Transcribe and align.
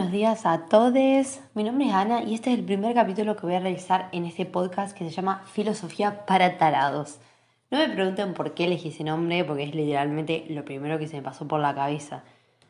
Buenos 0.00 0.14
días 0.14 0.46
a 0.46 0.64
todos. 0.64 1.40
Mi 1.52 1.62
nombre 1.62 1.88
es 1.88 1.92
Ana 1.92 2.22
y 2.22 2.32
este 2.32 2.50
es 2.50 2.58
el 2.58 2.64
primer 2.64 2.94
capítulo 2.94 3.36
que 3.36 3.44
voy 3.44 3.56
a 3.56 3.60
realizar 3.60 4.08
en 4.12 4.24
este 4.24 4.46
podcast 4.46 4.96
que 4.96 5.04
se 5.04 5.10
llama 5.10 5.44
Filosofía 5.52 6.24
para 6.24 6.56
Tarados. 6.56 7.18
No 7.70 7.76
me 7.76 7.90
pregunten 7.90 8.32
por 8.32 8.54
qué 8.54 8.64
elegí 8.64 8.88
ese 8.88 9.04
nombre 9.04 9.44
porque 9.44 9.64
es 9.64 9.74
literalmente 9.74 10.46
lo 10.48 10.64
primero 10.64 10.98
que 10.98 11.06
se 11.06 11.16
me 11.16 11.22
pasó 11.22 11.46
por 11.46 11.60
la 11.60 11.74
cabeza. 11.74 12.24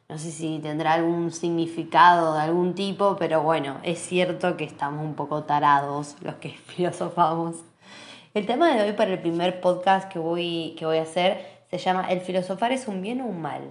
No 0.09 0.19
sé 0.19 0.33
si 0.33 0.59
tendrá 0.59 0.95
algún 0.95 1.31
significado 1.31 2.35
de 2.35 2.41
algún 2.41 2.75
tipo, 2.75 3.15
pero 3.17 3.45
bueno, 3.45 3.77
es 3.85 4.01
cierto 4.01 4.57
que 4.57 4.65
estamos 4.65 5.05
un 5.05 5.15
poco 5.15 5.45
tarados 5.45 6.17
los 6.23 6.35
que 6.35 6.49
filosofamos. 6.67 7.55
El 8.35 8.45
tema 8.45 8.75
de 8.75 8.83
hoy 8.83 8.93
para 8.95 9.13
el 9.13 9.21
primer 9.21 9.61
podcast 9.61 10.13
que 10.13 10.19
voy, 10.19 10.75
que 10.77 10.85
voy 10.85 10.99
a 10.99 11.03
hacer 11.03 11.47
se 11.71 11.79
llama 11.79 12.11
¿El 12.11 12.23
filosofar 12.23 12.73
es 12.73 12.89
un 12.89 13.01
bien 13.03 13.21
o 13.21 13.27
un 13.27 13.41
mal? 13.41 13.63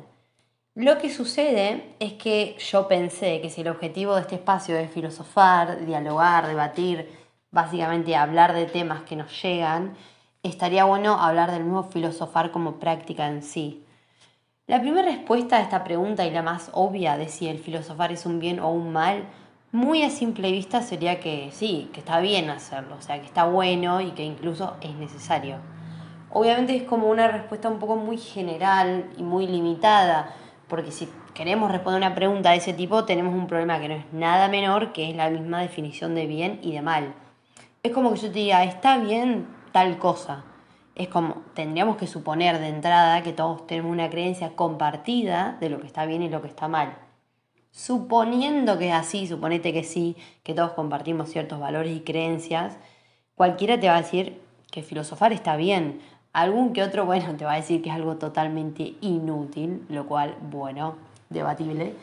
Lo 0.75 0.97
que 0.99 1.09
sucede 1.09 1.95
es 1.99 2.13
que 2.13 2.55
yo 2.59 2.87
pensé 2.87 3.41
que 3.41 3.49
si 3.49 3.61
el 3.61 3.69
objetivo 3.69 4.15
de 4.15 4.21
este 4.21 4.35
espacio 4.35 4.77
es 4.77 4.91
filosofar, 4.91 5.85
dialogar, 5.85 6.47
debatir, 6.47 7.09
básicamente 7.51 8.15
hablar 8.15 8.53
de 8.53 8.65
temas 8.65 9.01
que 9.01 9.15
nos 9.15 9.41
llegan, 9.41 9.95
estaría 10.43 10.85
bueno 10.85 11.19
hablar 11.19 11.51
del 11.51 11.63
mismo 11.63 11.83
filosofar 11.83 12.51
como 12.51 12.79
práctica 12.79 13.27
en 13.27 13.41
sí. 13.41 13.83
La 14.67 14.79
primera 14.79 15.07
respuesta 15.07 15.57
a 15.57 15.61
esta 15.61 15.83
pregunta 15.83 16.25
y 16.27 16.31
la 16.31 16.43
más 16.43 16.69
obvia 16.73 17.17
de 17.17 17.27
si 17.27 17.47
el 17.47 17.57
filosofar 17.57 18.11
es 18.11 18.27
un 18.27 18.39
bien 18.39 18.59
o 18.59 18.69
un 18.69 18.93
mal, 18.93 19.23
muy 19.71 20.03
a 20.03 20.11
simple 20.11 20.51
vista 20.51 20.81
sería 20.83 21.19
que 21.19 21.49
sí, 21.51 21.89
que 21.93 21.99
está 21.99 22.19
bien 22.19 22.49
hacerlo, 22.51 22.95
o 22.97 23.01
sea, 23.01 23.19
que 23.19 23.25
está 23.25 23.45
bueno 23.45 24.01
y 24.01 24.11
que 24.11 24.23
incluso 24.23 24.77
es 24.81 24.93
necesario. 24.95 25.57
Obviamente 26.31 26.75
es 26.75 26.83
como 26.83 27.09
una 27.09 27.27
respuesta 27.27 27.69
un 27.69 27.79
poco 27.79 27.95
muy 27.95 28.17
general 28.17 29.09
y 29.17 29.23
muy 29.23 29.47
limitada, 29.47 30.35
porque 30.69 30.91
si 30.91 31.09
queremos 31.33 31.71
responder 31.71 31.99
una 31.99 32.15
pregunta 32.15 32.51
de 32.51 32.57
ese 32.57 32.73
tipo, 32.73 33.03
tenemos 33.03 33.33
un 33.33 33.47
problema 33.47 33.79
que 33.79 33.89
no 33.89 33.95
es 33.95 34.13
nada 34.13 34.47
menor, 34.47 34.93
que 34.93 35.09
es 35.09 35.15
la 35.15 35.29
misma 35.29 35.61
definición 35.61 36.15
de 36.15 36.27
bien 36.27 36.59
y 36.61 36.71
de 36.73 36.81
mal. 36.81 37.13
Es 37.83 37.91
como 37.91 38.13
que 38.13 38.19
yo 38.19 38.27
te 38.27 38.39
diga, 38.39 38.63
está 38.63 38.97
bien 38.97 39.47
tal 39.71 39.97
cosa. 39.97 40.45
Es 40.95 41.07
como, 41.07 41.43
tendríamos 41.53 41.97
que 41.97 42.07
suponer 42.07 42.59
de 42.59 42.67
entrada 42.67 43.23
que 43.23 43.33
todos 43.33 43.65
tenemos 43.65 43.91
una 43.91 44.09
creencia 44.09 44.55
compartida 44.55 45.57
de 45.59 45.69
lo 45.69 45.79
que 45.79 45.87
está 45.87 46.05
bien 46.05 46.21
y 46.21 46.29
lo 46.29 46.41
que 46.41 46.49
está 46.49 46.67
mal. 46.67 46.97
Suponiendo 47.71 48.77
que 48.77 48.89
es 48.89 48.93
así, 48.93 49.27
suponete 49.27 49.73
que 49.73 49.83
sí, 49.83 50.17
que 50.43 50.53
todos 50.53 50.71
compartimos 50.71 51.29
ciertos 51.29 51.59
valores 51.59 51.95
y 51.95 52.01
creencias, 52.01 52.77
cualquiera 53.35 53.79
te 53.79 53.87
va 53.87 53.95
a 53.95 54.01
decir 54.01 54.41
que 54.71 54.83
filosofar 54.83 55.33
está 55.33 55.55
bien, 55.55 56.01
Algún 56.33 56.73
que 56.73 56.83
otro, 56.83 57.05
bueno, 57.05 57.35
te 57.35 57.45
va 57.45 57.53
a 57.53 57.55
decir 57.55 57.81
que 57.81 57.89
es 57.89 57.95
algo 57.95 58.17
totalmente 58.17 58.95
inútil, 59.01 59.83
lo 59.89 60.05
cual, 60.05 60.35
bueno, 60.51 60.95
debatible. 61.29 61.95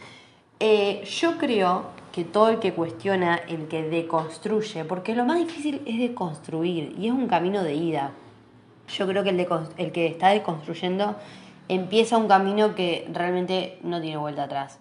Eh, 0.58 1.04
yo 1.04 1.38
creo 1.38 1.84
que 2.12 2.24
todo 2.24 2.48
el 2.48 2.58
que 2.58 2.72
cuestiona, 2.72 3.36
el 3.36 3.68
que 3.68 3.82
deconstruye, 3.82 4.84
porque 4.84 5.14
lo 5.14 5.24
más 5.24 5.38
difícil 5.38 5.82
es 5.86 5.98
deconstruir 5.98 6.94
y 6.98 7.06
es 7.06 7.12
un 7.12 7.28
camino 7.28 7.62
de 7.62 7.74
ida. 7.74 8.12
Yo 8.88 9.06
creo 9.06 9.22
que 9.22 9.30
el, 9.30 9.46
el 9.76 9.92
que 9.92 10.06
está 10.06 10.28
deconstruyendo 10.28 11.16
empieza 11.68 12.16
un 12.16 12.28
camino 12.28 12.74
que 12.74 13.08
realmente 13.12 13.78
no 13.82 14.00
tiene 14.00 14.16
vuelta 14.16 14.44
atrás. 14.44 14.78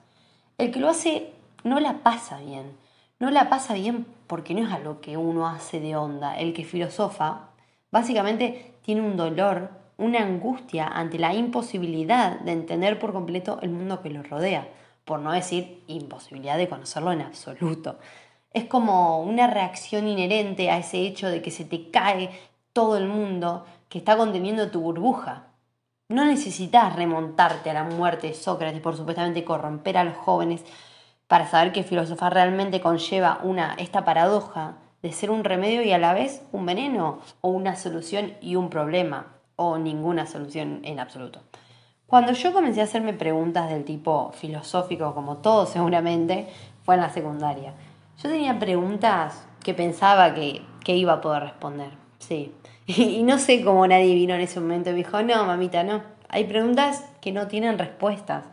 El 0.58 0.72
que 0.72 0.80
lo 0.80 0.90
hace 0.90 1.34
no 1.64 1.80
la 1.80 2.04
pasa 2.04 2.40
bien. 2.40 2.72
No 3.20 3.32
la 3.32 3.50
pasa 3.50 3.74
bien 3.74 4.06
porque 4.28 4.54
no 4.54 4.66
es 4.66 4.72
algo 4.72 5.02
que 5.02 5.18
uno 5.18 5.48
hace 5.48 5.80
de 5.80 5.96
onda. 5.96 6.38
El 6.38 6.54
que 6.54 6.64
filosofa, 6.64 7.50
básicamente 7.96 8.74
tiene 8.82 9.00
un 9.00 9.16
dolor, 9.16 9.70
una 9.96 10.20
angustia 10.20 10.86
ante 10.86 11.18
la 11.18 11.34
imposibilidad 11.34 12.42
de 12.42 12.52
entender 12.52 13.00
por 13.00 13.14
completo 13.14 13.58
el 13.62 13.70
mundo 13.70 14.02
que 14.02 14.10
lo 14.10 14.22
rodea, 14.22 14.68
por 15.06 15.22
no 15.22 15.32
decir 15.32 15.82
imposibilidad 15.88 16.58
de 16.58 16.68
conocerlo 16.68 17.14
en 17.14 17.22
absoluto. 17.22 17.98
Es 18.52 18.66
como 18.66 19.22
una 19.22 19.48
reacción 19.48 20.10
inherente 20.10 20.70
a 20.70 20.78
ese 20.78 20.98
hecho 20.98 21.30
de 21.30 21.42
que 21.42 21.52
se 21.52 21.64
te 21.64 21.90
cae 21.90 22.32
todo 22.74 22.98
el 22.98 23.08
mundo 23.08 23.66
que 23.88 24.00
está 24.00 24.18
conteniendo 24.18 24.72
tu 24.72 24.82
burbuja. 24.82 25.48
No 26.10 26.26
necesitas 26.26 26.98
remontarte 26.98 27.70
a 27.70 27.76
la 27.76 27.86
muerte 27.86 28.28
de 28.28 28.34
Sócrates 28.34 28.82
por 28.82 28.98
supuestamente 28.98 29.46
corromper 29.46 29.98
a 29.98 30.04
los 30.04 30.18
jóvenes 30.18 30.66
para 31.28 31.48
saber 31.48 31.72
que 31.72 31.84
filosofar 31.84 32.34
realmente 32.34 32.82
conlleva 32.82 33.40
una, 33.42 33.74
esta 33.76 34.04
paradoja 34.04 34.80
de 35.06 35.12
ser 35.12 35.30
un 35.30 35.44
remedio 35.44 35.84
y 35.84 35.92
a 35.92 36.00
la 36.00 36.14
vez 36.14 36.42
un 36.52 36.66
veneno, 36.66 37.20
o 37.42 37.50
una 37.50 37.76
solución 37.76 38.34
y 38.42 38.56
un 38.56 38.72
problema, 38.72 39.28
o 39.56 39.78
ninguna 39.78 40.26
solución 40.26 40.80
en 40.84 41.00
absoluto. 41.00 41.42
Cuando 42.08 42.32
yo 42.32 42.52
comencé 42.52 42.82
a 42.82 42.86
hacerme 42.86 43.14
preguntas 43.14 43.70
del 43.70 43.84
tipo 43.84 44.32
filosófico, 44.32 45.14
como 45.14 45.38
todos 45.38 45.70
seguramente, 45.70 46.48
fue 46.82 46.96
en 46.96 47.02
la 47.02 47.12
secundaria. 47.12 47.76
Yo 48.18 48.30
tenía 48.30 48.58
preguntas 48.58 49.48
que 49.64 49.76
pensaba 49.76 50.34
que, 50.34 50.64
que 50.84 50.96
iba 50.96 51.14
a 51.14 51.22
poder 51.22 51.44
responder, 51.44 51.92
sí. 52.18 52.52
Y, 52.88 53.22
no 53.22 53.38
sé 53.38 53.64
cómo 53.64 53.86
nadie 53.86 54.16
vino 54.16 54.34
en 54.34 54.42
ese 54.42 54.60
momento 54.60 54.90
y 54.90 54.94
me 54.94 54.98
dijo, 54.98 55.22
no, 55.22 55.46
mamita, 55.46 55.84
no. 55.84 56.02
Hay 56.30 56.46
preguntas 56.46 57.06
que 57.22 57.32
no 57.32 57.46
tienen 57.46 57.78
respuestas. 57.78 58.46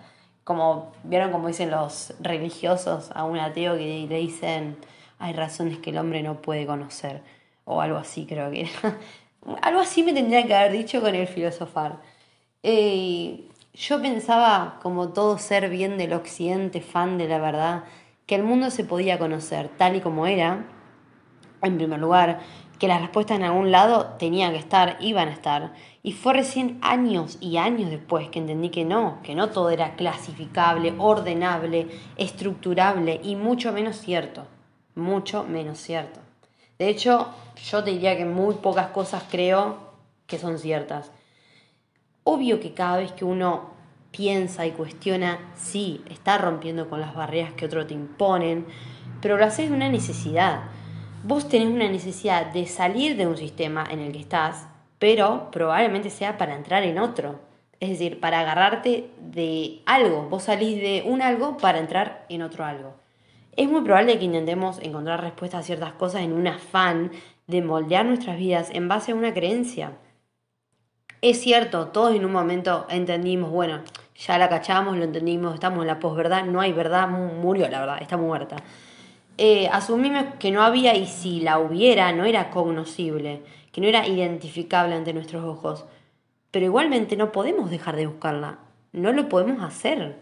Como, 0.45 0.93
¿vieron 1.03 1.33
como 1.33 1.49
dicen 1.49 1.71
los 1.71 2.13
religiosos 2.21 3.11
a 3.15 3.25
un 3.25 3.39
ateo 3.39 3.79
que 3.79 4.07
le 4.07 4.19
dicen, 4.19 4.77
hay 5.23 5.35
razones 5.35 5.79
que 5.79 5.91
el 5.91 5.99
hombre 5.99 6.21
no 6.25 6.43
puede 6.43 6.67
conocer, 6.67 7.23
o 7.65 7.81
algo 7.81 7.97
así 7.97 8.27
creo 8.27 8.51
que 8.51 8.63
era. 8.63 8.99
algo 9.63 9.79
así 9.79 10.03
me 10.03 10.13
tendría 10.13 10.45
que 10.45 10.55
haber 10.55 10.73
dicho 10.73 11.01
con 11.01 11.15
el 11.15 11.29
filosofar. 11.29 12.01
Eh, 12.65 13.49
yo 13.73 14.03
pensaba, 14.03 14.81
como 14.83 15.11
todo 15.11 15.39
ser 15.39 15.69
bien 15.71 15.97
del 15.97 16.13
occidente, 16.13 16.81
fan 16.81 17.19
de 17.19 17.29
la 17.29 17.39
verdad, 17.39 17.85
que 18.27 18.35
el 18.35 18.43
mundo 18.43 18.71
se 18.71 18.83
podía 18.83 19.17
conocer 19.21 19.69
tal 19.69 19.95
y 19.95 20.01
como 20.01 20.27
era, 20.27 20.67
en 21.63 21.77
primer 21.77 22.01
lugar, 22.01 22.41
que 22.81 22.89
las 22.89 23.01
respuestas 23.01 23.37
en 23.37 23.45
algún 23.45 23.71
lado 23.71 24.17
tenían 24.19 24.51
que 24.51 24.59
estar, 24.59 24.97
iban 24.99 25.29
a 25.29 25.33
estar. 25.33 25.73
Y 26.03 26.15
fue 26.15 26.33
recién 26.33 26.81
años 26.83 27.39
y 27.41 27.59
años 27.59 27.91
después 27.91 28.29
que 28.29 28.41
entendí 28.41 28.71
que 28.71 28.85
no, 28.85 29.21
que 29.23 29.37
no 29.37 29.51
todo 29.51 29.71
era 29.71 29.95
clasificable, 29.95 30.95
ordenable, 30.99 31.87
estructurable 32.17 33.21
y 33.23 33.37
mucho 33.37 33.73
menos 33.73 33.99
cierto 33.99 34.49
mucho 34.95 35.45
menos 35.45 35.79
cierto. 35.79 36.21
De 36.79 36.89
hecho, 36.89 37.29
yo 37.65 37.85
te 37.85 37.93
diría 37.93 38.17
que 38.17 38.25
muy 38.25 38.57
pocas 38.57 38.89
cosas 38.89 39.25
creo 39.31 39.93
que 40.27 40.39
son 40.39 40.59
ciertas. 40.59 41.13
Obvio 42.25 42.61
que 42.61 42.75
cada 42.75 42.99
vez 42.99 43.13
que 43.13 43.25
uno 43.25 43.71
piensa 44.11 44.67
y 44.67 44.73
cuestiona, 44.73 45.39
sí, 45.57 46.03
está 46.09 46.39
rompiendo 46.39 46.89
con 46.89 47.01
las 47.01 47.15
barreras 47.15 47.53
que 47.55 47.67
otros 47.67 47.87
te 47.87 47.95
imponen, 47.95 48.67
pero 49.21 49.37
lo 49.37 49.45
haces 49.45 49.71
de 49.71 49.77
una 49.77 49.89
necesidad. 49.89 50.65
Vos 51.25 51.49
tenés 51.49 51.69
una 51.69 51.89
necesidad 51.89 52.53
de 52.53 52.67
salir 52.67 53.17
de 53.17 53.27
un 53.27 53.37
sistema 53.37 53.87
en 53.91 54.01
el 54.01 54.13
que 54.13 54.21
estás, 54.21 54.67
pero 54.99 55.51
probablemente 55.51 56.11
sea 56.11 56.37
para 56.37 56.55
entrar 56.55 56.83
en 56.83 56.99
otro. 56.99 57.41
Es 57.81 57.91
decir, 57.91 58.21
para 58.21 58.41
agarrarte 58.41 59.11
de 59.21 59.83
algo. 59.87 60.29
Vos 60.29 60.45
salís 60.45 60.81
de 60.81 61.03
un 61.07 61.23
algo 61.23 61.57
para 61.57 61.79
entrar 61.79 62.27
en 62.29 62.43
otro 62.43 62.65
algo. 62.65 63.02
Es 63.55 63.69
muy 63.69 63.83
probable 63.83 64.19
que 64.19 64.25
intentemos 64.25 64.79
encontrar 64.81 65.21
respuestas 65.21 65.61
a 65.61 65.63
ciertas 65.63 65.93
cosas 65.93 66.23
en 66.23 66.33
un 66.33 66.47
afán 66.47 67.11
de 67.47 67.61
moldear 67.61 68.07
nuestras 68.07 68.39
vidas 68.39 68.71
en 68.73 68.89
base 68.89 69.13
a 69.13 69.15
una 69.15 69.35
creencia. 69.35 69.93
Es 71.21 71.41
cierto, 71.41 71.89
todos 71.89 72.15
en 72.15 72.25
un 72.25 72.33
momento 72.33 72.87
entendimos, 72.89 73.51
bueno, 73.51 73.83
ya 74.17 74.39
la 74.39 74.49
cachamos, 74.49 74.97
lo 74.97 75.05
entendimos, 75.05 75.53
estamos 75.55 75.83
en 75.83 75.87
la 75.87 75.99
posverdad, 75.99 76.45
no 76.45 76.63
hay 76.63 76.73
verdad, 76.73 77.09
murió 77.09 77.69
la 77.69 77.81
verdad, 77.81 77.99
está 78.01 78.17
muerta. 78.17 78.57
Eh, 79.37 79.69
asumimos 79.69 80.25
que 80.39 80.51
no 80.51 80.63
había 80.63 80.97
y 80.97 81.07
si 81.07 81.41
la 81.41 81.59
hubiera 81.59 82.11
no 82.13 82.25
era 82.25 82.49
cognoscible, 82.49 83.43
que 83.71 83.83
no 83.83 83.87
era 83.87 84.07
identificable 84.07 84.95
ante 84.95 85.13
nuestros 85.13 85.45
ojos. 85.45 85.85
Pero 86.51 86.65
igualmente 86.65 87.17
no 87.17 87.33
podemos 87.33 87.71
dejar 87.71 87.97
de 87.97 88.07
buscarla, 88.07 88.61
no 88.93 89.13
lo 89.13 89.29
podemos 89.29 89.63
hacer. 89.63 90.22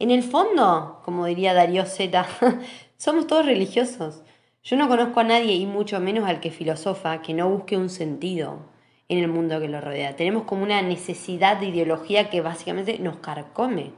En 0.00 0.12
el 0.12 0.22
fondo, 0.22 1.00
como 1.04 1.26
diría 1.26 1.54
Darío 1.54 1.84
Z, 1.84 2.26
somos 2.96 3.26
todos 3.26 3.46
religiosos. 3.46 4.22
Yo 4.62 4.76
no 4.76 4.86
conozco 4.86 5.20
a 5.20 5.24
nadie, 5.24 5.54
y 5.54 5.66
mucho 5.66 5.98
menos 5.98 6.28
al 6.28 6.40
que 6.40 6.50
filosofa, 6.52 7.20
que 7.20 7.34
no 7.34 7.48
busque 7.48 7.76
un 7.76 7.88
sentido 7.88 8.60
en 9.08 9.18
el 9.18 9.28
mundo 9.28 9.60
que 9.60 9.68
lo 9.68 9.80
rodea. 9.80 10.14
Tenemos 10.14 10.44
como 10.44 10.62
una 10.62 10.82
necesidad 10.82 11.58
de 11.58 11.66
ideología 11.66 12.30
que 12.30 12.40
básicamente 12.40 12.98
nos 13.00 13.16
carcome. 13.16 13.92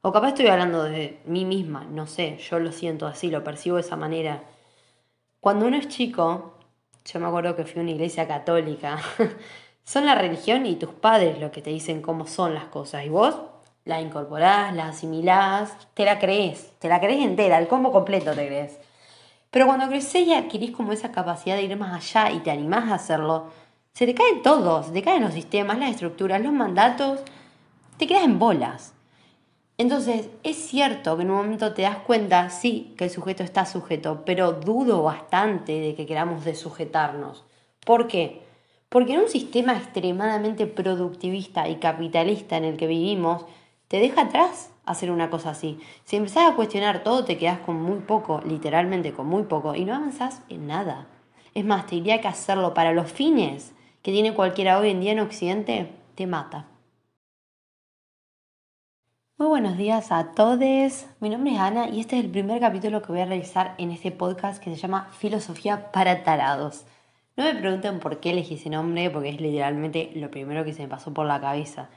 O 0.00 0.12
capaz 0.12 0.28
estoy 0.28 0.46
hablando 0.48 0.84
de 0.84 1.20
mí 1.26 1.44
misma, 1.44 1.84
no 1.84 2.06
sé, 2.06 2.38
yo 2.38 2.58
lo 2.58 2.72
siento 2.72 3.06
así, 3.06 3.30
lo 3.30 3.44
percibo 3.44 3.76
de 3.76 3.82
esa 3.82 3.96
manera. 3.96 4.42
Cuando 5.40 5.66
uno 5.66 5.76
es 5.76 5.88
chico, 5.88 6.58
yo 7.04 7.20
me 7.20 7.26
acuerdo 7.26 7.54
que 7.54 7.64
fui 7.64 7.80
a 7.80 7.82
una 7.82 7.92
iglesia 7.92 8.26
católica, 8.26 8.98
son 9.84 10.06
la 10.06 10.14
religión 10.14 10.66
y 10.66 10.76
tus 10.76 10.90
padres 10.90 11.38
los 11.38 11.50
que 11.50 11.62
te 11.62 11.70
dicen 11.70 12.02
cómo 12.02 12.26
son 12.26 12.54
las 12.54 12.64
cosas. 12.66 13.04
Y 13.04 13.08
vos 13.08 13.36
la 13.88 14.02
incorporás, 14.02 14.74
la 14.74 14.88
asimilás, 14.88 15.72
te 15.94 16.04
la 16.04 16.18
crees, 16.18 16.72
te 16.78 16.88
la 16.88 17.00
crees 17.00 17.24
entera, 17.24 17.56
el 17.56 17.68
combo 17.68 17.90
completo 17.90 18.34
te 18.34 18.46
crees. 18.46 18.78
Pero 19.50 19.64
cuando 19.64 19.88
creces 19.88 20.26
y 20.26 20.34
adquirís 20.34 20.72
como 20.72 20.92
esa 20.92 21.10
capacidad 21.10 21.56
de 21.56 21.62
ir 21.62 21.76
más 21.78 21.94
allá 21.94 22.30
y 22.32 22.40
te 22.40 22.50
animás 22.50 22.90
a 22.90 22.96
hacerlo, 22.96 23.46
se 23.94 24.04
te 24.04 24.14
caen 24.14 24.42
todos, 24.42 24.86
se 24.86 24.92
te 24.92 25.02
caen 25.02 25.22
los 25.22 25.32
sistemas, 25.32 25.78
las 25.78 25.92
estructuras, 25.92 26.42
los 26.42 26.52
mandatos, 26.52 27.20
te 27.96 28.06
quedas 28.06 28.24
en 28.24 28.38
bolas. 28.38 28.92
Entonces, 29.78 30.28
es 30.42 30.56
cierto 30.56 31.16
que 31.16 31.22
en 31.22 31.30
un 31.30 31.38
momento 31.38 31.72
te 31.72 31.82
das 31.82 31.96
cuenta, 31.96 32.50
sí, 32.50 32.94
que 32.98 33.04
el 33.04 33.10
sujeto 33.10 33.42
está 33.42 33.64
sujeto, 33.64 34.22
pero 34.26 34.52
dudo 34.52 35.02
bastante 35.02 35.80
de 35.80 35.94
que 35.94 36.04
queramos 36.04 36.44
desujetarnos. 36.44 37.42
¿Por 37.86 38.06
qué? 38.06 38.42
Porque 38.90 39.14
en 39.14 39.20
un 39.20 39.28
sistema 39.30 39.72
extremadamente 39.78 40.66
productivista 40.66 41.70
y 41.70 41.76
capitalista 41.76 42.58
en 42.58 42.64
el 42.64 42.76
que 42.76 42.86
vivimos, 42.86 43.46
te 43.88 43.98
deja 43.98 44.22
atrás 44.22 44.70
hacer 44.84 45.10
una 45.10 45.30
cosa 45.30 45.50
así. 45.50 45.80
Si 46.04 46.16
empezás 46.16 46.50
a 46.50 46.54
cuestionar 46.54 47.02
todo, 47.02 47.24
te 47.24 47.36
quedas 47.36 47.58
con 47.60 47.82
muy 47.82 48.00
poco, 48.00 48.40
literalmente 48.46 49.12
con 49.12 49.26
muy 49.26 49.44
poco, 49.44 49.74
y 49.74 49.84
no 49.84 49.94
avanzás 49.94 50.42
en 50.48 50.66
nada. 50.66 51.06
Es 51.54 51.64
más, 51.64 51.86
te 51.86 51.96
diría 51.96 52.20
que 52.20 52.28
hacerlo 52.28 52.74
para 52.74 52.92
los 52.92 53.10
fines 53.10 53.72
que 54.02 54.12
tiene 54.12 54.34
cualquiera 54.34 54.78
hoy 54.78 54.90
en 54.90 55.00
día 55.00 55.12
en 55.12 55.20
Occidente, 55.20 55.92
te 56.14 56.26
mata. 56.26 56.66
Muy 59.38 59.48
buenos 59.48 59.76
días 59.76 60.10
a 60.10 60.32
todos. 60.32 61.06
Mi 61.20 61.30
nombre 61.30 61.52
es 61.52 61.60
Ana 61.60 61.88
y 61.88 62.00
este 62.00 62.18
es 62.18 62.24
el 62.24 62.30
primer 62.30 62.60
capítulo 62.60 63.02
que 63.02 63.12
voy 63.12 63.20
a 63.20 63.26
realizar 63.26 63.74
en 63.78 63.92
este 63.92 64.10
podcast 64.10 64.62
que 64.62 64.70
se 64.70 64.76
llama 64.76 65.08
Filosofía 65.12 65.92
para 65.92 66.24
Tarados. 66.24 66.86
No 67.36 67.44
me 67.44 67.54
pregunten 67.54 68.00
por 68.00 68.18
qué 68.18 68.30
elegí 68.30 68.54
ese 68.54 68.68
nombre, 68.68 69.10
porque 69.10 69.28
es 69.28 69.40
literalmente 69.40 70.10
lo 70.16 70.28
primero 70.30 70.64
que 70.64 70.72
se 70.72 70.82
me 70.82 70.88
pasó 70.88 71.14
por 71.14 71.24
la 71.24 71.40
cabeza. 71.40 71.88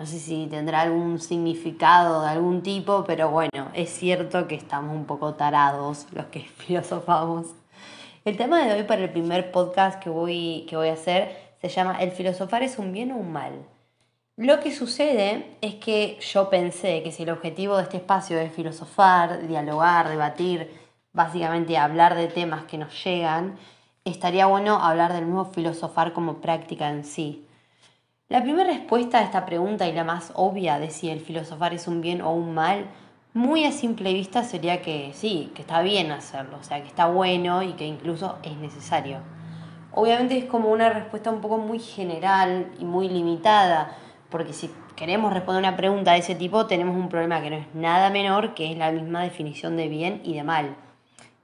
No 0.00 0.06
sé 0.06 0.18
si 0.18 0.46
tendrá 0.46 0.80
algún 0.80 1.20
significado 1.20 2.22
de 2.22 2.30
algún 2.30 2.62
tipo, 2.62 3.04
pero 3.06 3.28
bueno, 3.28 3.70
es 3.74 3.90
cierto 3.90 4.48
que 4.48 4.54
estamos 4.54 4.96
un 4.96 5.04
poco 5.04 5.34
tarados 5.34 6.06
los 6.12 6.24
que 6.28 6.40
filosofamos. 6.56 7.48
El 8.24 8.38
tema 8.38 8.64
de 8.64 8.72
hoy 8.72 8.84
para 8.84 9.02
el 9.02 9.10
primer 9.10 9.52
podcast 9.52 10.02
que 10.02 10.08
voy, 10.08 10.64
que 10.70 10.76
voy 10.76 10.88
a 10.88 10.94
hacer 10.94 11.36
se 11.60 11.68
llama 11.68 11.98
¿El 12.00 12.12
filosofar 12.12 12.62
es 12.62 12.78
un 12.78 12.94
bien 12.94 13.12
o 13.12 13.16
un 13.16 13.30
mal? 13.30 13.52
Lo 14.38 14.60
que 14.60 14.74
sucede 14.74 15.58
es 15.60 15.74
que 15.74 16.18
yo 16.20 16.48
pensé 16.48 17.02
que 17.02 17.12
si 17.12 17.24
el 17.24 17.30
objetivo 17.30 17.76
de 17.76 17.82
este 17.82 17.98
espacio 17.98 18.38
es 18.38 18.50
filosofar, 18.54 19.46
dialogar, 19.48 20.08
debatir, 20.08 20.70
básicamente 21.12 21.76
hablar 21.76 22.14
de 22.14 22.28
temas 22.28 22.64
que 22.64 22.78
nos 22.78 23.04
llegan, 23.04 23.58
estaría 24.06 24.46
bueno 24.46 24.82
hablar 24.82 25.12
del 25.12 25.26
mismo 25.26 25.44
filosofar 25.44 26.14
como 26.14 26.40
práctica 26.40 26.88
en 26.88 27.04
sí. 27.04 27.44
La 28.30 28.44
primera 28.44 28.70
respuesta 28.70 29.18
a 29.18 29.22
esta 29.22 29.44
pregunta 29.44 29.88
y 29.88 29.92
la 29.92 30.04
más 30.04 30.32
obvia 30.36 30.78
de 30.78 30.90
si 30.90 31.10
el 31.10 31.18
filosofar 31.18 31.74
es 31.74 31.88
un 31.88 32.00
bien 32.00 32.22
o 32.22 32.30
un 32.30 32.54
mal, 32.54 32.86
muy 33.34 33.64
a 33.64 33.72
simple 33.72 34.12
vista 34.12 34.44
sería 34.44 34.82
que 34.82 35.10
sí, 35.14 35.50
que 35.52 35.62
está 35.62 35.82
bien 35.82 36.12
hacerlo, 36.12 36.58
o 36.60 36.62
sea, 36.62 36.80
que 36.80 36.86
está 36.86 37.08
bueno 37.08 37.64
y 37.64 37.72
que 37.72 37.84
incluso 37.84 38.38
es 38.44 38.56
necesario. 38.56 39.18
Obviamente 39.90 40.38
es 40.38 40.44
como 40.44 40.70
una 40.70 40.90
respuesta 40.90 41.28
un 41.32 41.40
poco 41.40 41.58
muy 41.58 41.80
general 41.80 42.70
y 42.78 42.84
muy 42.84 43.08
limitada, 43.08 43.96
porque 44.28 44.52
si 44.52 44.70
queremos 44.94 45.32
responder 45.32 45.64
una 45.64 45.76
pregunta 45.76 46.12
de 46.12 46.18
ese 46.18 46.36
tipo, 46.36 46.66
tenemos 46.66 46.94
un 46.96 47.08
problema 47.08 47.42
que 47.42 47.50
no 47.50 47.56
es 47.56 47.74
nada 47.74 48.10
menor, 48.10 48.54
que 48.54 48.70
es 48.70 48.78
la 48.78 48.92
misma 48.92 49.24
definición 49.24 49.76
de 49.76 49.88
bien 49.88 50.20
y 50.22 50.34
de 50.34 50.44
mal. 50.44 50.76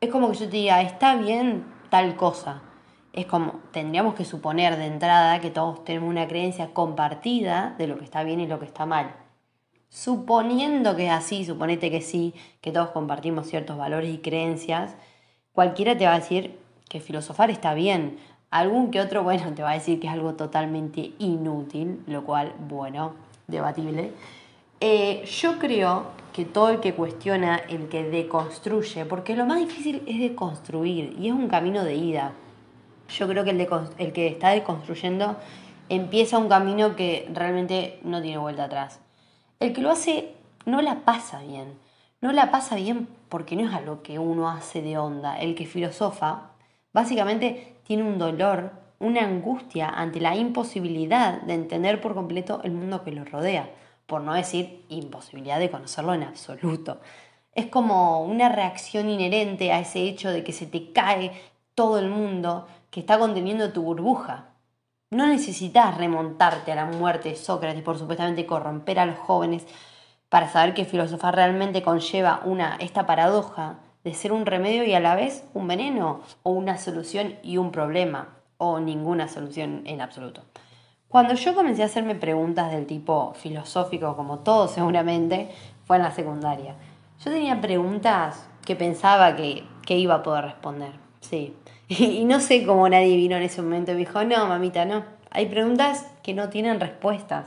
Es 0.01 0.09
como 0.09 0.31
que 0.31 0.37
yo 0.37 0.45
te 0.45 0.57
diga, 0.57 0.81
está 0.83 1.17
bien 1.17 1.65
tal 1.91 2.15
cosa. 2.15 2.63
Es 3.17 3.27
como, 3.27 3.61
tendríamos 3.73 4.15
que 4.15 4.25
suponer 4.25 4.77
de 4.77 4.87
entrada 4.87 5.41
que 5.41 5.51
todos 5.51 5.85
tenemos 5.85 6.09
una 6.09 6.29
creencia 6.29 6.73
compartida 6.73 7.75
de 7.79 7.89
lo 7.89 7.99
que 7.99 8.05
está 8.05 8.23
bien 8.23 8.39
y 8.39 8.47
lo 8.47 8.61
que 8.61 8.67
está 8.67 8.87
mal. 8.87 9.17
Suponiendo 9.89 10.95
que 10.95 11.07
es 11.07 11.13
así, 11.13 11.45
suponete 11.45 11.91
que 11.91 12.03
sí, 12.03 12.35
que 12.61 12.71
todos 12.71 12.91
compartimos 12.91 13.49
ciertos 13.49 13.77
valores 13.77 14.15
y 14.15 14.19
creencias, 14.19 14.95
cualquiera 15.53 15.99
te 15.99 16.07
va 16.07 16.13
a 16.13 16.21
decir 16.21 16.59
que 16.89 17.01
filosofar 17.01 17.51
está 17.51 17.75
bien, 17.75 18.19
Algún 18.51 18.91
que 18.91 19.01
otro, 19.01 19.23
bueno, 19.25 19.53
te 19.55 19.63
va 19.63 19.71
a 19.71 19.75
decir 19.75 19.99
que 19.99 20.07
es 20.07 20.13
algo 20.13 20.35
totalmente 20.35 21.13
inútil, 21.19 22.03
lo 22.07 22.25
cual, 22.25 22.55
bueno, 22.69 23.15
debatible. 23.49 24.13
Eh, 24.81 25.25
yo 25.27 25.59
creo 25.59 26.07
que 26.33 26.45
todo 26.45 26.71
el 26.71 26.81
que 26.81 26.95
cuestiona, 26.95 27.57
el 27.57 27.89
que 27.89 28.05
deconstruye, 28.05 29.05
porque 29.05 29.35
lo 29.35 29.47
más 29.47 29.59
difícil 29.59 30.03
es 30.07 30.21
deconstruir 30.21 31.17
y 31.19 31.29
es 31.29 31.35
un 31.35 31.49
camino 31.49 31.83
de 31.83 31.97
ida. 31.97 32.33
Yo 33.09 33.29
creo 33.29 33.45
que 33.45 33.51
el, 33.51 33.69
el 33.99 34.13
que 34.13 34.27
está 34.27 34.51
deconstruyendo 34.51 35.37
empieza 35.89 36.39
un 36.39 36.49
camino 36.49 36.97
que 36.97 37.29
realmente 37.33 38.01
no 38.03 38.21
tiene 38.21 38.39
vuelta 38.39 38.65
atrás. 38.65 39.01
El 39.61 39.73
que 39.73 39.81
lo 39.81 39.91
hace 39.91 40.35
no 40.65 40.83
la 40.83 41.01
pasa 41.05 41.41
bien. 41.41 41.79
No 42.21 42.33
la 42.33 42.51
pasa 42.51 42.77
bien 42.77 43.09
porque 43.29 43.57
no 43.57 43.69
es 43.69 43.75
algo 43.75 44.03
que 44.03 44.19
uno 44.19 44.49
hace 44.49 44.83
de 44.83 44.99
onda. 44.99 45.39
El 45.39 45.55
que 45.55 45.67
filosofa, 45.67 46.51
básicamente 46.93 47.77
tiene 47.85 48.03
un 48.03 48.19
dolor, 48.19 48.73
una 48.99 49.23
angustia 49.23 49.89
ante 49.89 50.21
la 50.21 50.35
imposibilidad 50.35 51.41
de 51.43 51.55
entender 51.55 52.01
por 52.01 52.15
completo 52.15 52.61
el 52.65 52.73
mundo 52.73 53.05
que 53.05 53.13
lo 53.13 53.25
rodea, 53.25 53.71
por 54.07 54.23
no 54.23 54.35
decir 54.35 54.85
imposibilidad 54.89 55.59
de 55.59 55.71
conocerlo 55.71 56.15
en 56.15 56.23
absoluto. 56.23 57.01
Es 57.55 57.67
como 57.67 58.23
una 58.23 58.49
reacción 58.49 59.09
inherente 59.09 59.73
a 59.73 59.81
ese 59.81 60.01
hecho 60.01 60.31
de 60.31 60.43
que 60.43 60.53
se 60.53 60.67
te 60.67 60.93
cae 60.93 61.33
todo 61.75 61.99
el 61.99 62.09
mundo 62.09 62.67
que 62.97 63.01
está 63.01 63.19
conteniendo 63.19 63.75
tu 63.75 63.83
burbuja. 63.83 64.47
No 65.11 65.27
necesitas 65.27 65.99
remontarte 65.99 66.73
a 66.73 66.77
la 66.77 66.87
muerte 66.87 67.29
de 67.29 67.37
Sócrates 67.37 67.83
por 67.83 67.99
supuestamente 67.99 68.47
corromper 68.47 68.99
a 68.99 69.05
los 69.05 69.19
jóvenes 69.19 69.67
para 70.31 70.49
saber 70.49 70.73
que 70.73 70.87
filosofar 70.87 71.35
realmente 71.35 71.83
conlleva 71.83 72.41
una, 72.47 72.77
esta 72.77 73.05
paradoja 73.05 73.81
de 74.03 74.15
ser 74.15 74.33
un 74.33 74.47
remedio 74.47 74.83
y 74.83 74.95
a 74.95 75.01
la 75.01 75.15
vez 75.15 75.45
un 75.53 75.69
veneno, 75.69 76.23
o 76.43 76.53
una 76.53 76.79
solución 76.79 77.35
y 77.43 77.59
un 77.59 77.71
problema, 77.71 78.39
o 78.57 78.81
ninguna 78.81 79.29
solución 79.29 79.83
en 79.85 80.01
absoluto. 80.01 80.41
Cuando 81.07 81.35
yo 81.35 81.55
comencé 81.55 81.83
a 81.83 81.87
hacerme 81.87 82.15
preguntas 82.15 82.73
del 82.73 82.87
tipo 82.87 83.35
filosófico, 83.35 84.17
como 84.17 84.39
todos 84.39 84.71
seguramente, 84.71 85.51
fue 85.85 85.97
en 85.99 86.03
la 86.03 86.13
secundaria. 86.13 86.77
Yo 87.23 87.31
tenía 87.31 87.61
preguntas 87.61 88.49
que 88.65 88.75
pensaba 88.75 89.37
que, 89.37 89.65
que 89.85 89.99
iba 89.99 90.15
a 90.15 90.23
poder 90.23 90.47
responder, 90.47 90.93
sí. 91.21 91.55
Y 91.89 92.25
no 92.25 92.41
sé 92.41 92.67
cómo 92.67 92.89
nadie 92.89 93.17
vino 93.17 93.37
en 93.37 93.45
ese 93.45 93.63
momento 93.63 93.93
y 93.93 93.95
me 93.95 94.01
dijo, 94.01 94.25
no, 94.25 94.47
mamita, 94.47 94.85
no. 94.85 95.05
Hay 95.31 95.47
preguntas 95.47 96.07
que 96.23 96.35
no 96.35 96.49
tienen 96.49 96.81
respuestas. 96.81 97.47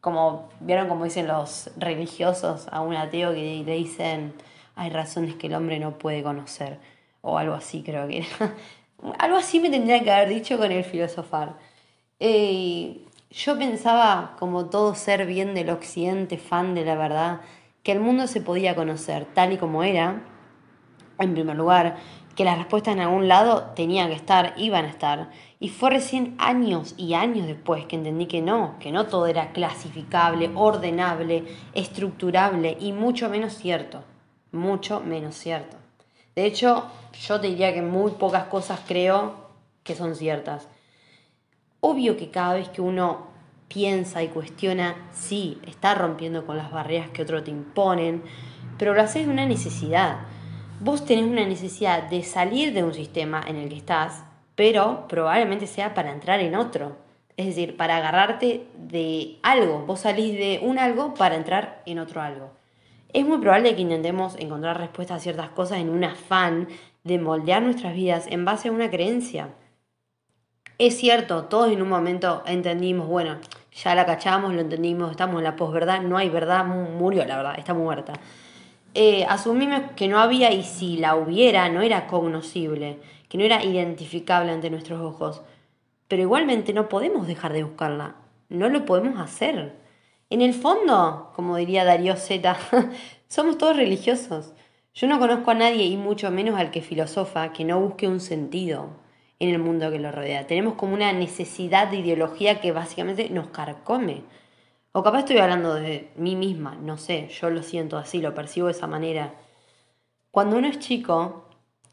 Como 0.00 0.48
vieron 0.60 0.88
como 0.88 1.04
dicen 1.04 1.26
los 1.26 1.70
religiosos 1.76 2.68
a 2.70 2.82
un 2.82 2.94
ateo 2.94 3.32
que 3.32 3.62
le 3.64 3.74
dicen, 3.74 4.34
hay 4.76 4.90
razones 4.90 5.34
que 5.34 5.48
el 5.48 5.54
hombre 5.54 5.78
no 5.78 5.98
puede 5.98 6.22
conocer, 6.22 6.78
o 7.20 7.38
algo 7.38 7.54
así 7.54 7.82
creo 7.82 8.06
que 8.06 8.18
era. 8.18 8.54
algo 9.18 9.36
así 9.36 9.58
me 9.58 9.70
tendría 9.70 10.02
que 10.04 10.12
haber 10.12 10.28
dicho 10.28 10.58
con 10.58 10.70
el 10.70 10.84
filosofar. 10.84 11.56
Eh, 12.20 13.04
yo 13.30 13.58
pensaba, 13.58 14.36
como 14.38 14.66
todo 14.66 14.94
ser 14.94 15.26
bien 15.26 15.54
del 15.54 15.70
occidente, 15.70 16.38
fan 16.38 16.74
de 16.74 16.84
la 16.84 16.94
verdad, 16.94 17.40
que 17.82 17.92
el 17.92 18.00
mundo 18.00 18.26
se 18.26 18.40
podía 18.40 18.76
conocer 18.76 19.24
tal 19.34 19.52
y 19.52 19.56
como 19.56 19.82
era, 19.82 20.22
en 21.18 21.34
primer 21.34 21.56
lugar, 21.56 21.96
que 22.38 22.44
las 22.44 22.56
respuestas 22.56 22.94
en 22.94 23.00
algún 23.00 23.28
lado 23.28 23.72
tenían 23.76 24.08
que 24.08 24.14
estar, 24.14 24.54
iban 24.56 24.86
a 24.86 24.88
estar. 24.88 25.28
Y 25.60 25.68
fue 25.68 25.90
recién 25.90 26.36
años 26.38 26.94
y 26.96 27.12
años 27.12 27.46
después 27.46 27.84
que 27.84 27.96
entendí 27.96 28.24
que 28.24 28.40
no, 28.40 28.76
que 28.80 28.92
no 28.92 29.04
todo 29.04 29.26
era 29.26 29.52
clasificable, 29.52 30.50
ordenable, 30.54 31.44
estructurable 31.74 32.78
y 32.80 32.92
mucho 32.92 33.28
menos 33.28 33.52
cierto 33.52 34.04
mucho 34.52 35.00
menos 35.00 35.34
cierto. 35.34 35.76
De 36.34 36.46
hecho, 36.46 36.86
yo 37.20 37.40
te 37.40 37.48
diría 37.48 37.74
que 37.74 37.82
muy 37.82 38.12
pocas 38.12 38.44
cosas 38.44 38.80
creo 38.86 39.48
que 39.82 39.94
son 39.94 40.14
ciertas. 40.14 40.68
Obvio 41.80 42.16
que 42.16 42.30
cada 42.30 42.54
vez 42.54 42.68
que 42.68 42.80
uno 42.80 43.28
piensa 43.68 44.22
y 44.22 44.28
cuestiona, 44.28 45.08
sí, 45.12 45.60
está 45.66 45.94
rompiendo 45.94 46.46
con 46.46 46.56
las 46.56 46.70
barreras 46.70 47.10
que 47.10 47.22
otros 47.22 47.44
te 47.44 47.50
imponen, 47.50 48.22
pero 48.78 48.94
lo 48.94 49.02
haces 49.02 49.26
de 49.26 49.32
una 49.32 49.46
necesidad. 49.46 50.20
Vos 50.80 51.04
tenés 51.04 51.24
una 51.24 51.44
necesidad 51.44 52.04
de 52.04 52.22
salir 52.22 52.72
de 52.72 52.84
un 52.84 52.94
sistema 52.94 53.42
en 53.44 53.56
el 53.56 53.68
que 53.68 53.76
estás, 53.76 54.22
pero 54.54 55.08
probablemente 55.08 55.66
sea 55.66 55.92
para 55.92 56.12
entrar 56.12 56.38
en 56.38 56.54
otro. 56.54 56.96
Es 57.36 57.46
decir, 57.46 57.76
para 57.76 57.96
agarrarte 57.96 58.64
de 58.76 59.38
algo. 59.42 59.84
Vos 59.86 60.00
salís 60.00 60.34
de 60.34 60.60
un 60.62 60.78
algo 60.78 61.14
para 61.14 61.34
entrar 61.34 61.82
en 61.84 61.98
otro 61.98 62.20
algo. 62.20 62.52
Es 63.12 63.26
muy 63.26 63.38
probable 63.38 63.74
que 63.74 63.82
intentemos 63.82 64.36
encontrar 64.38 64.78
respuestas 64.78 65.16
a 65.16 65.20
ciertas 65.20 65.48
cosas 65.48 65.78
en 65.78 65.90
un 65.90 66.04
afán 66.04 66.68
de 67.02 67.18
moldear 67.18 67.60
nuestras 67.60 67.94
vidas 67.94 68.28
en 68.28 68.44
base 68.44 68.68
a 68.68 68.72
una 68.72 68.88
creencia. 68.88 69.48
Es 70.78 70.96
cierto, 70.96 71.46
todos 71.46 71.72
en 71.72 71.82
un 71.82 71.88
momento 71.88 72.44
entendimos, 72.46 73.08
bueno, 73.08 73.38
ya 73.72 73.96
la 73.96 74.06
cachamos, 74.06 74.54
lo 74.54 74.60
entendimos, 74.60 75.10
estamos 75.10 75.38
en 75.38 75.44
la 75.44 75.56
posverdad, 75.56 76.02
no 76.02 76.16
hay 76.16 76.28
verdad, 76.28 76.64
murió 76.64 77.24
la 77.24 77.36
verdad, 77.36 77.58
está 77.58 77.74
muerta. 77.74 78.12
Eh, 79.00 79.24
asumimos 79.28 79.92
que 79.94 80.08
no 80.08 80.18
había 80.18 80.52
y 80.52 80.64
si 80.64 80.96
la 80.96 81.14
hubiera 81.14 81.68
no 81.68 81.82
era 81.82 82.08
cognoscible, 82.08 82.98
que 83.28 83.38
no 83.38 83.44
era 83.44 83.62
identificable 83.62 84.50
ante 84.50 84.70
nuestros 84.70 85.00
ojos. 85.00 85.42
Pero 86.08 86.22
igualmente 86.22 86.72
no 86.72 86.88
podemos 86.88 87.28
dejar 87.28 87.52
de 87.52 87.62
buscarla, 87.62 88.16
no 88.48 88.68
lo 88.68 88.84
podemos 88.84 89.20
hacer. 89.20 89.76
En 90.30 90.42
el 90.42 90.52
fondo, 90.52 91.30
como 91.36 91.54
diría 91.54 91.84
Darío 91.84 92.16
Z, 92.16 92.56
somos 93.28 93.56
todos 93.56 93.76
religiosos. 93.76 94.52
Yo 94.94 95.06
no 95.06 95.20
conozco 95.20 95.52
a 95.52 95.54
nadie, 95.54 95.84
y 95.84 95.96
mucho 95.96 96.32
menos 96.32 96.58
al 96.58 96.72
que 96.72 96.82
filosofa, 96.82 97.52
que 97.52 97.64
no 97.64 97.80
busque 97.80 98.08
un 98.08 98.18
sentido 98.18 98.96
en 99.38 99.50
el 99.50 99.60
mundo 99.60 99.92
que 99.92 100.00
lo 100.00 100.10
rodea. 100.10 100.48
Tenemos 100.48 100.74
como 100.74 100.94
una 100.94 101.12
necesidad 101.12 101.86
de 101.86 101.98
ideología 101.98 102.60
que 102.60 102.72
básicamente 102.72 103.30
nos 103.30 103.46
carcome. 103.50 104.24
O 104.98 105.02
capaz 105.04 105.20
estoy 105.20 105.38
hablando 105.38 105.74
de 105.74 106.10
mí 106.16 106.34
misma, 106.34 106.74
no 106.74 106.96
sé, 106.96 107.28
yo 107.28 107.50
lo 107.50 107.62
siento 107.62 107.98
así, 107.98 108.20
lo 108.20 108.34
percibo 108.34 108.66
de 108.66 108.72
esa 108.72 108.88
manera. 108.88 109.32
Cuando 110.32 110.56
uno 110.56 110.66
es 110.66 110.80
chico, 110.80 111.44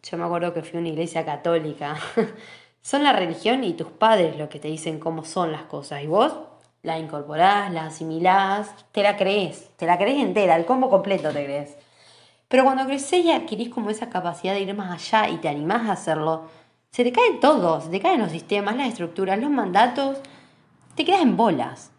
yo 0.02 0.18
me 0.18 0.24
acuerdo 0.24 0.56
que 0.56 0.64
fui 0.64 0.78
a 0.78 0.80
una 0.80 0.90
iglesia 0.90 1.24
católica, 1.24 1.98
son 2.82 3.04
la 3.04 3.14
religión 3.14 3.64
y 3.64 3.74
tus 3.74 3.90
padres 3.90 4.36
los 4.38 4.50
que 4.50 4.58
te 4.58 4.70
dicen 4.70 4.98
cómo 4.98 5.24
son 5.24 5.52
las 5.52 5.66
cosas. 5.66 6.02
Y 6.02 6.08
vos 6.08 6.34
la 6.82 6.98
incorporás, 6.98 7.72
la 7.72 7.86
asimilás, 7.86 8.74
te 8.92 9.04
la 9.04 9.16
crees, 9.18 9.70
te 9.78 9.86
la 9.86 10.00
crees 10.00 10.20
entera, 10.20 10.56
el 10.56 10.66
combo 10.66 10.90
completo 10.90 11.32
te 11.32 11.46
crees. 11.46 11.78
Pero 12.48 12.64
cuando 12.64 12.88
creces 12.88 13.24
y 13.24 13.32
adquirís 13.32 13.70
como 13.70 13.92
esa 13.92 14.10
capacidad 14.10 14.56
de 14.56 14.62
ir 14.62 14.74
más 14.74 15.14
allá 15.14 15.30
y 15.30 15.38
te 15.38 15.48
animás 15.48 15.90
a 15.90 15.92
hacerlo, 15.92 16.50
se 16.90 17.04
te 17.04 17.12
caen 17.12 17.40
todos, 17.40 17.84
se 17.84 17.92
te 17.92 18.00
caen 18.00 18.20
los 18.22 18.32
sistemas, 18.32 18.76
las 18.76 18.88
estructuras, 18.88 19.38
los 19.38 19.52
mandatos, 19.52 20.18
te 20.96 21.06
quedas 21.06 21.22
en 21.22 21.38
bolas. 21.38 21.92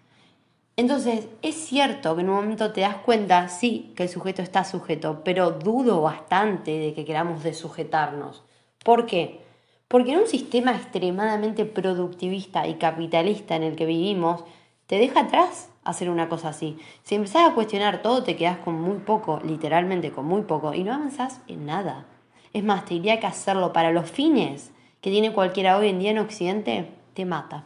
Entonces, 0.79 1.29
es 1.41 1.55
cierto 1.55 2.15
que 2.15 2.21
en 2.21 2.29
un 2.29 2.37
momento 2.37 2.73
te 2.73 2.83
das 2.83 2.97
cuenta, 2.97 3.49
sí, 3.49 3.95
que 3.97 4.03
el 4.03 4.09
sujeto 4.11 4.43
está 4.43 4.63
sujeto, 4.63 5.23
pero 5.25 5.53
dudo 5.53 6.03
bastante 6.03 6.79
de 6.79 6.93
que 6.93 7.07
queramos 7.07 7.43
desujetarnos. 7.43 8.45
¿Por 8.85 9.07
qué? 9.07 9.41
Porque 9.89 10.13
en 10.13 10.19
un 10.21 10.27
sistema 10.27 10.73
extremadamente 10.73 11.65
productivista 11.65 12.67
y 12.67 12.75
capitalista 12.75 13.57
en 13.57 13.63
el 13.63 13.75
que 13.75 13.87
vivimos, 13.87 14.45
te 14.87 14.99
deja 14.99 15.21
atrás 15.21 15.71
hacer 15.83 16.11
una 16.11 16.29
cosa 16.29 16.51
así. 16.51 16.77
Si 17.03 17.15
empezás 17.15 17.49
a 17.49 17.55
cuestionar 17.55 18.03
todo, 18.03 18.23
te 18.23 18.37
quedas 18.37 18.59
con 18.59 18.75
muy 18.75 18.99
poco, 18.99 19.41
literalmente 19.45 20.13
con 20.13 20.27
muy 20.27 20.43
poco, 20.43 20.75
y 20.75 20.85
no 20.85 20.93
avanzás 20.93 21.41
en 21.49 21.65
nada. 21.65 22.07
Es 22.53 22.63
más, 22.63 22.85
te 22.85 22.95
diría 22.95 23.19
que 23.19 23.27
hacerlo 23.27 23.73
para 23.73 23.93
los 23.93 24.11
fines 24.11 24.73
que 25.01 25.11
tiene 25.11 25.33
cualquiera 25.33 25.79
hoy 25.79 25.89
en 25.89 26.01
día 26.01 26.11
en 26.11 26.19
Occidente, 26.19 26.91
te 27.15 27.25
mata. 27.25 27.65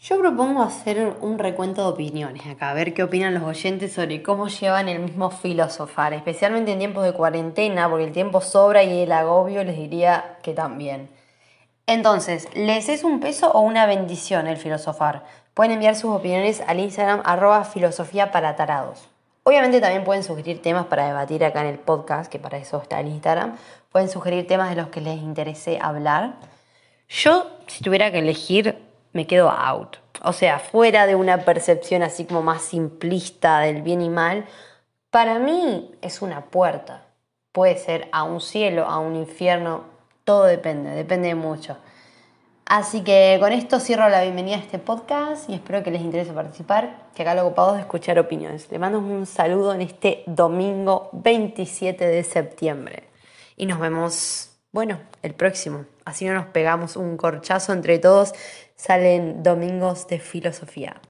Yo 0.00 0.16
propongo 0.16 0.62
hacer 0.62 1.16
un 1.20 1.40
recuento 1.40 1.82
de 1.82 1.88
opiniones 1.88 2.46
acá, 2.46 2.70
a 2.70 2.74
ver 2.74 2.94
qué 2.94 3.02
opinan 3.02 3.34
los 3.34 3.42
oyentes 3.42 3.94
sobre 3.94 4.22
cómo 4.22 4.46
llevan 4.46 4.88
el 4.88 5.00
mismo 5.00 5.30
filosofar, 5.30 6.14
especialmente 6.14 6.70
en 6.70 6.78
tiempos 6.78 7.02
de 7.02 7.12
cuarentena, 7.12 7.90
porque 7.90 8.04
el 8.04 8.12
tiempo 8.12 8.40
sobra 8.40 8.84
y 8.84 9.00
el 9.02 9.10
agobio 9.10 9.64
les 9.64 9.76
diría 9.76 10.38
que 10.44 10.54
también. 10.54 11.10
Entonces, 11.88 12.48
¿les 12.54 12.88
es 12.88 13.02
un 13.02 13.18
peso 13.18 13.50
o 13.50 13.60
una 13.60 13.86
bendición 13.86 14.46
el 14.46 14.56
filosofar? 14.56 15.24
Pueden 15.52 15.72
enviar 15.72 15.96
sus 15.96 16.14
opiniones 16.14 16.62
al 16.68 16.78
Instagram 16.78 17.22
arroba 17.24 17.64
filosofía 17.64 18.30
para. 18.30 18.54
Obviamente 19.42 19.80
también 19.80 20.04
pueden 20.04 20.22
sugerir 20.22 20.62
temas 20.62 20.86
para 20.86 21.08
debatir 21.08 21.44
acá 21.44 21.62
en 21.62 21.68
el 21.68 21.78
podcast, 21.80 22.30
que 22.30 22.38
para 22.38 22.58
eso 22.58 22.80
está 22.80 23.00
el 23.00 23.08
Instagram. 23.08 23.56
Pueden 23.90 24.08
sugerir 24.08 24.46
temas 24.46 24.70
de 24.70 24.76
los 24.76 24.90
que 24.90 25.00
les 25.00 25.18
interese 25.18 25.80
hablar. 25.82 26.34
Yo, 27.08 27.50
si 27.66 27.82
tuviera 27.82 28.12
que 28.12 28.20
elegir, 28.20 28.87
me 29.12 29.26
quedo 29.26 29.50
out. 29.50 29.96
O 30.22 30.32
sea, 30.32 30.58
fuera 30.58 31.06
de 31.06 31.14
una 31.14 31.44
percepción 31.44 32.02
así 32.02 32.24
como 32.24 32.42
más 32.42 32.62
simplista 32.62 33.60
del 33.60 33.82
bien 33.82 34.02
y 34.02 34.08
mal, 34.08 34.46
para 35.10 35.38
mí 35.38 35.90
es 36.02 36.22
una 36.22 36.46
puerta. 36.46 37.04
Puede 37.52 37.78
ser 37.78 38.08
a 38.12 38.24
un 38.24 38.40
cielo, 38.40 38.84
a 38.84 38.98
un 38.98 39.16
infierno, 39.16 39.84
todo 40.24 40.44
depende, 40.44 40.90
depende 40.90 41.34
mucho. 41.34 41.76
Así 42.66 43.00
que 43.00 43.38
con 43.40 43.50
esto 43.52 43.80
cierro 43.80 44.10
la 44.10 44.20
bienvenida 44.20 44.56
a 44.56 44.58
este 44.58 44.78
podcast 44.78 45.48
y 45.48 45.54
espero 45.54 45.82
que 45.82 45.90
les 45.90 46.02
interese 46.02 46.34
participar, 46.34 47.08
que 47.14 47.22
acá 47.22 47.34
lo 47.34 47.46
ocupado 47.46 47.72
de 47.72 47.80
escuchar 47.80 48.18
opiniones. 48.18 48.70
Les 48.70 48.78
mando 48.78 48.98
un 48.98 49.24
saludo 49.24 49.72
en 49.72 49.80
este 49.80 50.22
domingo 50.26 51.08
27 51.14 52.06
de 52.06 52.22
septiembre 52.24 53.08
y 53.56 53.64
nos 53.64 53.80
vemos, 53.80 54.50
bueno, 54.72 55.00
el 55.22 55.34
próximo. 55.34 55.86
Así 56.04 56.24
no 56.24 56.34
nos 56.34 56.46
pegamos 56.46 56.96
un 56.96 57.16
corchazo 57.16 57.72
entre 57.72 57.98
todos 57.98 58.32
salen 58.76 59.42
domingos 59.42 60.06
de 60.08 60.20
filosofía. 60.20 61.00